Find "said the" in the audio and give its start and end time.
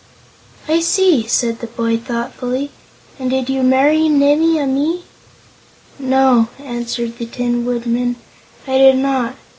1.27-1.67